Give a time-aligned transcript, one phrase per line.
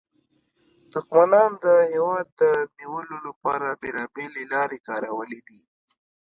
[0.93, 2.43] دښمنانو د هېواد د
[2.77, 5.61] نیولو لپاره بیلابیلې لارې کارولې دي